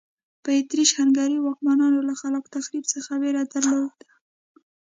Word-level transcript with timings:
په 0.43 0.49
اتریش 0.59 0.89
هنګري 0.99 1.37
واکمنانو 1.41 1.99
له 2.07 2.13
خلاق 2.21 2.45
تخریب 2.55 2.83
څخه 2.93 3.11
وېره 3.21 3.43
درلوده. 3.53 4.07